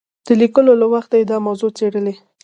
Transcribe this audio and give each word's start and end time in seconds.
د 0.27 0.29
لیکلو 0.41 0.73
له 0.81 0.85
وخته 0.93 1.15
یې 1.19 1.25
دا 1.31 1.37
موضوع 1.47 1.71
څېړلې. 1.77 2.15